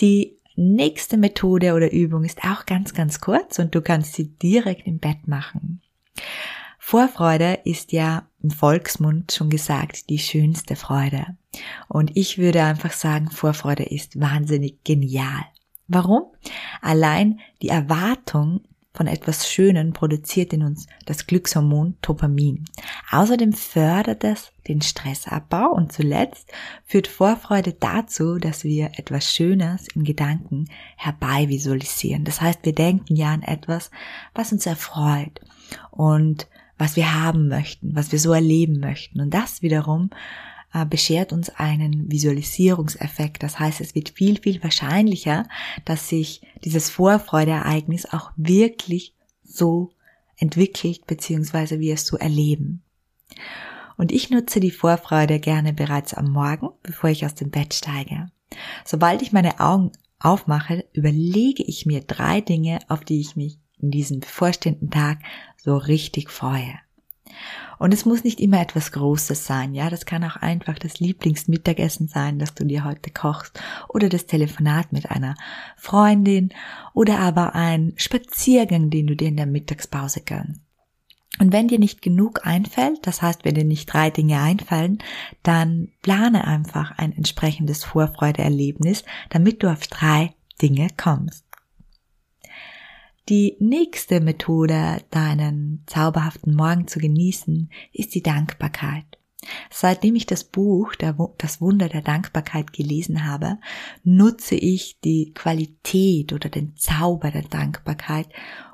Die 0.00 0.36
nächste 0.56 1.16
Methode 1.16 1.74
oder 1.74 1.92
Übung 1.92 2.24
ist 2.24 2.42
auch 2.42 2.66
ganz, 2.66 2.92
ganz 2.92 3.20
kurz 3.20 3.60
und 3.60 3.72
du 3.72 3.82
kannst 3.82 4.14
sie 4.14 4.30
direkt 4.30 4.88
im 4.88 4.98
Bett 4.98 5.28
machen. 5.28 5.80
Vorfreude 6.80 7.60
ist 7.64 7.92
ja 7.92 8.26
im 8.42 8.50
Volksmund 8.50 9.30
schon 9.30 9.48
gesagt 9.48 10.10
die 10.10 10.18
schönste 10.18 10.74
Freude. 10.74 11.36
Und 11.86 12.16
ich 12.16 12.36
würde 12.36 12.64
einfach 12.64 12.92
sagen, 12.92 13.30
Vorfreude 13.30 13.84
ist 13.84 14.18
wahnsinnig 14.18 14.82
genial. 14.82 15.44
Warum? 15.88 16.24
Allein 16.80 17.40
die 17.62 17.68
Erwartung 17.68 18.60
von 18.94 19.08
etwas 19.08 19.48
Schönen 19.48 19.92
produziert 19.92 20.52
in 20.52 20.62
uns 20.62 20.86
das 21.04 21.26
Glückshormon 21.26 21.96
Dopamin. 22.00 22.64
Außerdem 23.10 23.52
fördert 23.52 24.22
es 24.22 24.52
den 24.68 24.80
Stressabbau 24.80 25.72
und 25.72 25.92
zuletzt 25.92 26.50
führt 26.86 27.08
Vorfreude 27.08 27.72
dazu, 27.72 28.38
dass 28.38 28.62
wir 28.62 28.92
etwas 28.96 29.32
Schönes 29.32 29.88
in 29.88 30.04
Gedanken 30.04 30.66
herbei 30.96 31.48
visualisieren. 31.48 32.24
Das 32.24 32.40
heißt, 32.40 32.60
wir 32.62 32.74
denken 32.74 33.16
ja 33.16 33.32
an 33.32 33.42
etwas, 33.42 33.90
was 34.32 34.52
uns 34.52 34.64
erfreut 34.64 35.40
und 35.90 36.46
was 36.78 36.96
wir 36.96 37.20
haben 37.20 37.48
möchten, 37.48 37.96
was 37.96 38.12
wir 38.12 38.20
so 38.20 38.32
erleben 38.32 38.78
möchten. 38.78 39.20
Und 39.20 39.34
das 39.34 39.60
wiederum 39.60 40.10
beschert 40.82 41.32
uns 41.32 41.50
einen 41.50 42.10
Visualisierungseffekt. 42.10 43.42
Das 43.44 43.60
heißt, 43.60 43.80
es 43.80 43.94
wird 43.94 44.10
viel, 44.10 44.40
viel 44.42 44.62
wahrscheinlicher, 44.62 45.46
dass 45.84 46.08
sich 46.08 46.42
dieses 46.64 46.90
Vorfreudeereignis 46.90 48.06
auch 48.06 48.32
wirklich 48.36 49.14
so 49.44 49.92
entwickelt, 50.36 51.06
beziehungsweise 51.06 51.78
wir 51.78 51.94
es 51.94 52.06
so 52.06 52.16
erleben. 52.16 52.82
Und 53.96 54.10
ich 54.10 54.30
nutze 54.30 54.58
die 54.58 54.72
Vorfreude 54.72 55.38
gerne 55.38 55.72
bereits 55.72 56.14
am 56.14 56.30
Morgen, 56.32 56.70
bevor 56.82 57.10
ich 57.10 57.24
aus 57.24 57.34
dem 57.34 57.50
Bett 57.50 57.72
steige. 57.74 58.26
Sobald 58.84 59.22
ich 59.22 59.32
meine 59.32 59.60
Augen 59.60 59.92
aufmache, 60.18 60.84
überlege 60.92 61.62
ich 61.62 61.86
mir 61.86 62.00
drei 62.00 62.40
Dinge, 62.40 62.80
auf 62.88 63.04
die 63.04 63.20
ich 63.20 63.36
mich 63.36 63.58
in 63.78 63.90
diesem 63.90 64.20
bevorstehenden 64.20 64.90
Tag 64.90 65.18
so 65.56 65.76
richtig 65.76 66.30
freue. 66.30 66.74
Und 67.78 67.92
es 67.92 68.04
muss 68.04 68.24
nicht 68.24 68.40
immer 68.40 68.60
etwas 68.60 68.92
Großes 68.92 69.46
sein, 69.46 69.74
ja. 69.74 69.90
Das 69.90 70.06
kann 70.06 70.24
auch 70.24 70.36
einfach 70.36 70.78
das 70.78 71.00
Lieblingsmittagessen 71.00 72.08
sein, 72.08 72.38
das 72.38 72.54
du 72.54 72.64
dir 72.64 72.84
heute 72.84 73.10
kochst 73.10 73.60
oder 73.88 74.08
das 74.08 74.26
Telefonat 74.26 74.92
mit 74.92 75.10
einer 75.10 75.34
Freundin 75.76 76.50
oder 76.92 77.18
aber 77.18 77.54
ein 77.54 77.92
Spaziergang, 77.96 78.90
den 78.90 79.06
du 79.06 79.16
dir 79.16 79.28
in 79.28 79.36
der 79.36 79.46
Mittagspause 79.46 80.22
gönnst. 80.22 80.60
Und 81.40 81.52
wenn 81.52 81.68
dir 81.68 81.78
nicht 81.78 82.00
genug 82.00 82.46
einfällt, 82.46 83.06
das 83.06 83.20
heißt, 83.20 83.44
wenn 83.44 83.56
dir 83.56 83.64
nicht 83.64 83.92
drei 83.92 84.10
Dinge 84.10 84.40
einfallen, 84.40 84.98
dann 85.42 85.88
plane 86.02 86.46
einfach 86.46 86.92
ein 86.96 87.12
entsprechendes 87.12 87.84
Vorfreudeerlebnis, 87.84 89.04
damit 89.30 89.62
du 89.62 89.70
auf 89.70 89.86
drei 89.88 90.34
Dinge 90.62 90.88
kommst. 90.96 91.43
Die 93.30 93.56
nächste 93.58 94.20
Methode, 94.20 95.02
deinen 95.10 95.82
zauberhaften 95.86 96.54
Morgen 96.54 96.88
zu 96.88 96.98
genießen, 96.98 97.70
ist 97.90 98.14
die 98.14 98.22
Dankbarkeit. 98.22 99.06
Seitdem 99.70 100.14
ich 100.14 100.26
das 100.26 100.44
Buch 100.44 100.94
Das 100.94 101.60
Wunder 101.60 101.88
der 101.88 102.02
Dankbarkeit 102.02 102.74
gelesen 102.74 103.26
habe, 103.26 103.58
nutze 104.02 104.56
ich 104.56 105.00
die 105.04 105.32
Qualität 105.32 106.34
oder 106.34 106.50
den 106.50 106.76
Zauber 106.76 107.30
der 107.30 107.44
Dankbarkeit, 107.44 108.28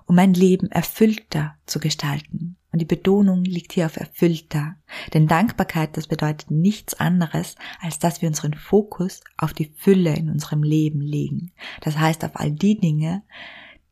um 0.06 0.16
mein 0.16 0.34
Leben 0.34 0.68
erfüllter 0.68 1.54
zu 1.66 1.78
gestalten. 1.78 2.56
Und 2.72 2.80
die 2.80 2.86
Betonung 2.86 3.44
liegt 3.44 3.72
hier 3.72 3.86
auf 3.86 3.96
erfüllter. 3.96 4.74
Denn 5.14 5.28
Dankbarkeit, 5.28 5.96
das 5.96 6.08
bedeutet 6.08 6.50
nichts 6.50 6.94
anderes, 6.94 7.54
als 7.80 8.00
dass 8.00 8.20
wir 8.20 8.28
unseren 8.28 8.54
Fokus 8.54 9.20
auf 9.36 9.52
die 9.52 9.72
Fülle 9.76 10.16
in 10.16 10.28
unserem 10.28 10.64
Leben 10.64 11.00
legen. 11.00 11.52
Das 11.82 11.98
heißt 11.98 12.24
auf 12.24 12.32
all 12.34 12.50
die 12.50 12.78
Dinge, 12.78 13.22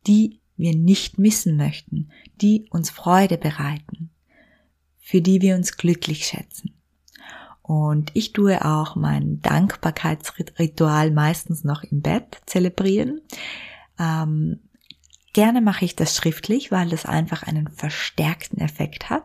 die 0.07 0.38
wir 0.59 0.77
nicht 0.77 1.19
missen 1.19 1.57
möchten, 1.57 2.11
die 2.41 2.67
uns 2.71 2.91
Freude 2.91 3.39
bereiten, 3.39 4.11
für 4.99 5.21
die 5.21 5.41
wir 5.41 5.55
uns 5.55 5.77
glücklich 5.77 6.27
schätzen. 6.27 6.75
Und 7.63 8.11
ich 8.15 8.33
tue 8.33 8.65
auch 8.65 8.97
mein 8.97 9.41
Dankbarkeitsritual 9.43 11.11
meistens 11.11 11.65
noch 11.65 11.83
im 11.83 12.01
Bett 12.01 12.41
zelebrieren. 12.47 13.21
Ähm, 13.99 14.61
gerne 15.39 15.61
mache 15.61 15.85
ich 15.85 15.95
das 15.95 16.17
schriftlich, 16.17 16.73
weil 16.73 16.89
das 16.89 17.07
einfach 17.07 17.45
einen 17.45 17.69
verstärkten 17.69 18.61
Effekt 18.61 19.09
hat. 19.09 19.23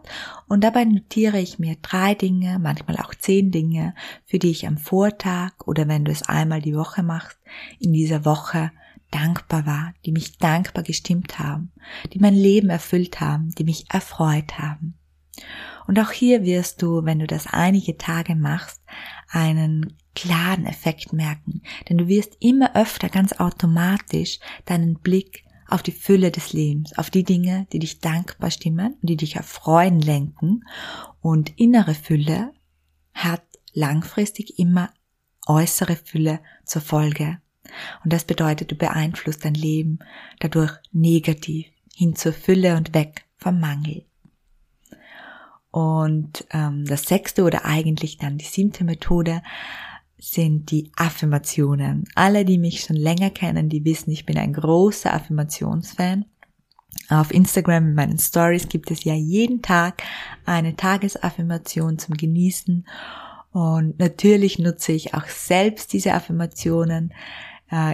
Und 0.48 0.64
dabei 0.64 0.86
notiere 0.86 1.40
ich 1.40 1.58
mir 1.58 1.76
drei 1.82 2.14
Dinge, 2.14 2.60
manchmal 2.60 2.98
auch 2.98 3.16
zehn 3.16 3.50
Dinge, 3.50 3.96
für 4.24 4.38
die 4.38 4.52
ich 4.52 4.68
am 4.68 4.78
Vortag 4.78 5.54
oder 5.66 5.88
wenn 5.88 6.06
du 6.06 6.12
es 6.12 6.22
einmal 6.22 6.62
die 6.62 6.76
Woche 6.76 7.02
machst, 7.02 7.40
in 7.80 7.94
dieser 7.94 8.26
Woche 8.26 8.72
dankbar 9.10 9.66
war, 9.66 9.96
die 10.06 10.12
mich 10.12 10.38
dankbar 10.38 10.84
gestimmt 10.84 11.40
haben, 11.40 11.72
die 12.14 12.20
mein 12.20 12.36
Leben 12.36 12.70
erfüllt 12.70 13.20
haben, 13.20 13.50
die 13.58 13.64
mich 13.64 13.86
erfreut 13.90 14.60
haben. 14.60 14.94
Und 15.88 16.00
auch 16.00 16.12
hier 16.12 16.44
wirst 16.44 16.84
du, 16.84 17.06
wenn 17.06 17.18
du 17.18 17.26
das 17.26 17.48
einige 17.48 17.98
Tage 17.98 18.36
machst, 18.36 18.84
einen 19.30 19.98
klaren 20.14 20.68
Effekt 20.68 21.12
merken, 21.12 21.64
denn 21.90 21.98
du 21.98 22.08
wirst 22.08 22.38
immer 22.40 22.76
öfter 22.76 23.10
ganz 23.10 23.34
automatisch 23.34 24.38
deinen 24.66 25.00
Blick 25.00 25.44
auf 25.74 25.82
die 25.82 25.92
Fülle 25.92 26.30
des 26.30 26.54
Lebens, 26.54 26.96
auf 27.00 27.10
die 27.10 27.24
Dinge, 27.24 27.66
die 27.74 27.80
dich 27.80 28.00
dankbar 28.00 28.52
stimmen 28.52 28.94
und 29.02 29.10
die 29.10 29.18
dich 29.18 29.38
erfreuen 29.38 30.00
lenken. 30.00 30.66
Und 31.20 31.60
innere 31.60 31.96
Fülle 31.96 32.54
hat 33.14 33.42
langfristig 33.74 34.60
immer 34.60 34.94
äußere 35.48 35.96
Fülle 35.96 36.42
zur 36.64 36.84
Folge. 36.84 37.40
Und 38.04 38.14
das 38.14 38.24
bedeutet, 38.24 38.72
du 38.72 38.76
beeinflusst 38.76 39.46
dein 39.46 39.56
Leben 39.56 39.98
dadurch 40.40 40.74
negativ 40.92 41.66
hin 41.96 42.16
zur 42.16 42.34
Fülle 42.34 42.78
und 42.78 42.94
weg 42.94 43.26
vom 43.38 43.60
Mangel. 43.60 44.06
Und 45.72 46.46
ähm, 46.52 46.86
das 46.86 47.04
sechste 47.04 47.44
oder 47.44 47.66
eigentlich 47.66 48.20
dann 48.20 48.38
die 48.38 48.46
siebte 48.46 48.84
Methode 48.84 49.42
sind 50.24 50.72
die 50.72 50.90
Affirmationen. 50.96 52.06
Alle, 52.16 52.46
die 52.46 52.58
mich 52.58 52.82
schon 52.82 52.96
länger 52.96 53.30
kennen, 53.30 53.68
die 53.68 53.84
wissen, 53.84 54.12
ich 54.12 54.26
bin 54.26 54.38
ein 54.38 54.54
großer 54.54 55.14
Affirmationsfan. 55.14 56.26
Auf 57.10 57.34
Instagram 57.34 57.88
in 57.88 57.96
meinen 57.96 58.18
Stories 58.18 58.70
gibt 58.70 58.90
es 58.90 59.04
ja 59.04 59.14
jeden 59.14 59.62
Tag 59.62 60.02
eine 60.46 60.78
Tagesaffirmation 60.78 62.00
zum 62.00 62.16
Genießen. 62.16 62.88
Und 63.52 64.00
natürlich 64.00 64.60
nutze 64.60 64.94
ich 64.94 65.14
auch 65.14 65.28
selbst 65.28 65.92
diese 65.92 66.14
Affirmationen 66.14 67.14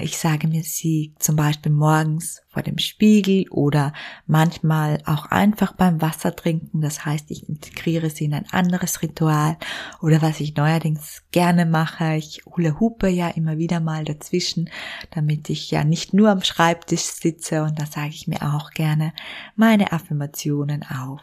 ich 0.02 0.18
sage 0.18 0.48
mir 0.50 0.64
sie 0.64 1.14
zum 1.20 1.38
Beispiel 1.38 1.72
morgens 1.72 2.42
vor 2.50 2.64
dem 2.64 2.80
Spiegel 2.80 3.48
oder 3.50 3.94
manchmal 4.28 5.02
auch 5.06 5.28
einfach 5.28 5.72
beim 5.72 6.02
Wasser 6.02 6.36
trinken. 6.36 6.82
Das 6.82 7.06
heißt, 7.06 7.32
ich 7.32 7.48
integriere 7.48 8.10
sie 8.10 8.26
in 8.26 8.34
ein 8.34 8.50
anderes 8.52 9.02
Ritual 9.02 9.58
oder 10.02 10.22
was 10.22 10.42
ich 10.42 10.56
neuerdings 10.56 11.24
gerne 11.32 11.66
mache. 11.66 12.16
Ich 12.16 12.42
hule 12.46 12.80
hupe 12.80 13.08
ja 13.08 13.30
immer 13.30 13.58
wieder 13.58 13.80
mal 13.80 14.04
dazwischen, 14.04 14.70
damit 15.12 15.50
ich 15.50 15.72
ja 15.72 15.86
nicht 15.86 16.14
nur 16.14 16.30
am 16.30 16.44
Schreibtisch 16.44 17.04
sitze 17.04 17.64
und 17.64 17.80
da 17.80 17.86
sage 17.86 18.10
ich 18.10 18.28
mir 18.28 18.42
auch 18.54 18.72
gerne 18.72 19.14
meine 19.56 19.94
Affirmationen 19.94 20.84
auf. 20.84 21.22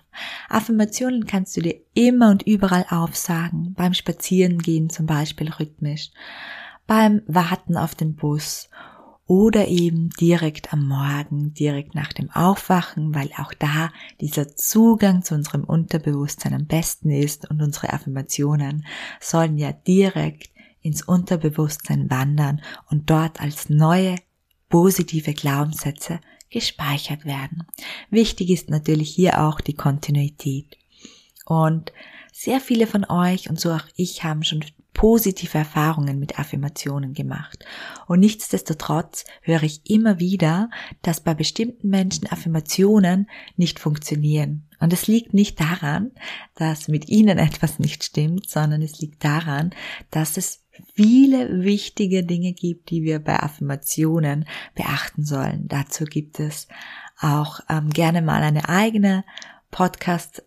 Affirmationen 0.49 1.27
kannst 1.27 1.57
du 1.59 1.61
dir 1.61 1.75
immer 1.93 2.31
und 2.31 2.45
überall 2.45 2.87
aufsagen, 2.89 3.75
beim 3.75 3.93
Spazierengehen 3.93 4.89
zum 4.89 5.05
Beispiel 5.05 5.51
rhythmisch 5.51 6.11
beim 6.87 7.23
Warten 7.27 7.77
auf 7.77 7.95
den 7.95 8.15
Bus 8.15 8.69
oder 9.27 9.67
eben 9.67 10.11
direkt 10.11 10.73
am 10.73 10.87
Morgen, 10.87 11.53
direkt 11.53 11.95
nach 11.95 12.13
dem 12.13 12.31
Aufwachen, 12.31 13.15
weil 13.15 13.31
auch 13.37 13.53
da 13.55 13.91
dieser 14.21 14.55
Zugang 14.55 15.23
zu 15.23 15.35
unserem 15.35 15.65
Unterbewusstsein 15.65 16.55
am 16.55 16.67
besten 16.67 17.11
ist 17.11 17.51
und 17.51 17.61
unsere 17.61 17.93
Affirmationen 17.93 18.87
sollen 19.21 19.59
ja 19.59 19.73
direkt 19.73 20.51
ins 20.81 21.03
Unterbewusstsein 21.03 22.09
wandern 22.09 22.63
und 22.89 23.11
dort 23.11 23.41
als 23.41 23.69
neue 23.69 24.15
positive 24.69 25.35
Glaubenssätze 25.35 26.21
gespeichert 26.49 27.25
werden. 27.25 27.67
Wichtig 28.11 28.51
ist 28.51 28.71
natürlich 28.71 29.11
hier 29.11 29.43
auch 29.43 29.61
die 29.61 29.75
Kontinuität. 29.75 30.79
Und 31.45 31.93
sehr 32.33 32.61
viele 32.61 32.87
von 32.87 33.05
euch 33.05 33.51
und 33.51 33.59
so 33.59 33.73
auch 33.73 33.85
ich 33.97 34.23
haben 34.23 34.45
schon 34.45 34.65
positive 34.97 35.59
Erfahrungen 35.59 36.19
mit 36.19 36.39
Affirmationen 36.39 37.13
gemacht. 37.13 37.67
Und 38.07 38.21
nichtsdestotrotz 38.21 39.27
höre 39.43 39.63
ich 39.63 39.83
immer 39.91 40.21
wieder, 40.21 40.71
dass 41.03 41.21
bei 41.21 41.35
bestimmten 41.35 41.91
Menschen 41.91 42.27
Affirmationen 42.33 43.29
nicht 43.57 43.79
funktionieren. 43.79 44.67
Und 44.81 44.95
es 44.95 45.07
liegt 45.07 45.35
nicht 45.35 45.61
daran, 45.61 46.13
dass 46.55 46.89
mit 46.89 47.11
ihnen 47.11 47.37
etwas 47.39 47.79
nicht 47.79 48.05
stimmt, 48.05 48.49
sondern 48.49 48.81
es 48.81 48.99
liegt 48.99 49.23
daran, 49.23 49.75
dass 50.11 50.39
es 50.39 50.65
viele 50.95 51.63
wichtige 51.63 52.25
Dinge 52.25 52.55
gibt, 52.55 52.89
die 52.89 53.03
wir 53.03 53.19
bei 53.19 53.39
Affirmationen 53.39 54.47
beachten 54.75 55.27
sollen. 55.27 55.69
Dazu 55.69 56.05
gibt 56.05 56.41
es 56.41 56.69
auch 57.21 57.61
ähm, 57.69 57.91
gerne 57.91 58.23
mal 58.23 58.43
eine 58.43 58.71
eigene 58.71 59.27
Podcast 59.71 60.43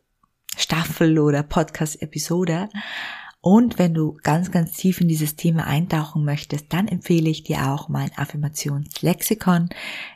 Staffel 0.58 1.20
oder 1.20 1.44
Podcast 1.44 2.02
Episode. 2.02 2.68
Und 3.42 3.80
wenn 3.80 3.94
du 3.94 4.18
ganz, 4.22 4.52
ganz 4.52 4.74
tief 4.74 5.00
in 5.00 5.08
dieses 5.08 5.38
Thema 5.38 5.66
eintauchen 5.66 6.26
möchtest, 6.26 6.74
dann 6.74 6.90
empfehle 6.90 7.30
ich 7.30 7.44
dir 7.44 7.72
auch 7.72 7.88
mein 7.88 8.12
Affirmationslexikon. 8.18 9.70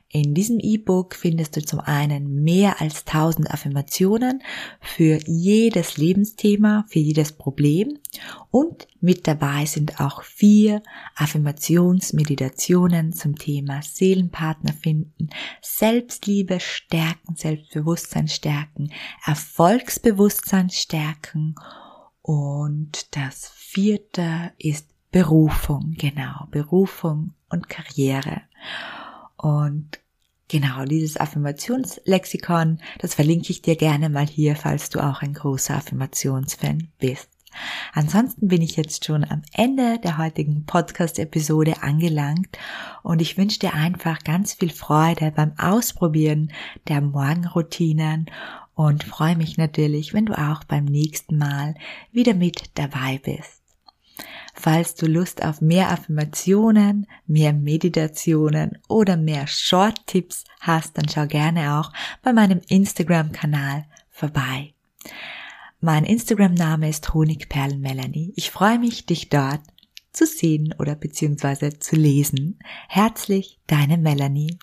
In 0.10 0.34
diesem 0.34 0.60
E-Book 0.60 1.16
findest 1.16 1.56
du 1.56 1.64
zum 1.64 1.80
einen 1.80 2.44
mehr 2.44 2.82
als 2.82 3.08
1000 3.08 3.50
Affirmationen 3.50 4.44
für 4.82 5.20
jedes 5.26 5.98
Lebensthema, 5.98 6.86
für 6.88 7.00
jedes 7.00 7.32
Problem 7.32 7.98
und 8.52 8.88
mit 9.00 9.26
dabei 9.26 9.66
sind 9.66 10.00
auch 10.00 10.22
vier 10.22 10.84
Affirmationsmeditationen 11.16 13.14
zum 13.14 13.38
Thema 13.38 13.82
Seelenpartner 13.82 14.74
finden, 14.74 15.30
Selbstliebe 15.62 16.60
stärken, 16.60 17.36
Selbstbewusstsein 17.36 18.28
stärken, 18.28 18.92
Erfolgsbewusstsein 19.26 20.70
stärken 20.70 21.56
und 22.24 23.16
das 23.16 23.50
vierte 23.50 24.54
ist 24.58 24.88
Berufung, 25.12 25.94
genau, 25.98 26.48
Berufung 26.50 27.34
und 27.50 27.70
Karriere. 27.70 28.42
Und 29.36 30.00
genau 30.48 30.86
dieses 30.86 31.18
Affirmationslexikon, 31.18 32.80
das 33.00 33.14
verlinke 33.14 33.52
ich 33.52 33.62
dir 33.62 33.76
gerne 33.76 34.10
mal 34.10 34.26
hier, 34.26 34.56
falls 34.56 34.90
du 34.90 35.02
auch 35.02 35.22
ein 35.22 35.34
großer 35.34 35.76
Affirmationsfan 35.76 36.88
bist. 36.98 37.30
Ansonsten 37.94 38.48
bin 38.48 38.62
ich 38.62 38.78
jetzt 38.78 39.06
schon 39.06 39.24
am 39.24 39.42
Ende 39.52 40.00
der 40.00 40.18
heutigen 40.18 40.66
Podcast-Episode 40.66 41.84
angelangt 41.84 42.58
und 43.04 43.22
ich 43.22 43.38
wünsche 43.38 43.60
dir 43.60 43.74
einfach 43.74 44.24
ganz 44.24 44.54
viel 44.54 44.72
Freude 44.72 45.32
beim 45.36 45.54
Ausprobieren 45.60 46.52
der 46.88 47.02
Morgenroutinen 47.02 48.32
und 48.76 49.04
freue 49.04 49.36
mich 49.36 49.58
natürlich, 49.58 50.14
wenn 50.14 50.26
du 50.26 50.38
auch 50.38 50.64
beim 50.64 50.86
nächsten 50.86 51.38
Mal 51.38 51.76
wieder 52.12 52.34
mit 52.34 52.72
dabei 52.76 53.20
bist. 53.24 53.62
Falls 54.54 54.96
du 54.96 55.08
Lust 55.08 55.44
auf 55.44 55.62
mehr 55.62 55.90
Affirmationen, 55.90 57.08
mehr 57.26 57.54
Meditationen 57.54 58.78
oder 58.88 59.18
mehr 59.18 59.48
Short-Tipps 59.48 60.46
hast, 60.60 60.98
dann 60.98 61.10
schau 61.10 61.26
gerne 61.26 61.80
auch 61.80 61.92
bei 62.22 62.34
meinem 62.34 62.62
Instagram-Kanal 62.68 63.86
vorbei. 64.12 64.74
Mein 65.82 66.06
Instagram-Name 66.06 66.88
ist 66.88 67.14
Honigperlenmelanie. 67.14 68.32
Ich 68.36 68.52
freue 68.52 68.80
mich, 68.80 69.06
dich 69.06 69.30
dort 69.30 69.62
zu 70.14 70.26
sehen 70.26 70.74
oder 70.78 70.96
beziehungsweise 70.96 71.80
zu 71.80 71.96
lesen. 71.96 72.60
Herzlich, 72.88 73.60
deine 73.68 73.98
Melanie. 73.98 74.60